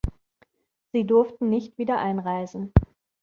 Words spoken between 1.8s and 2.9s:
einreisen.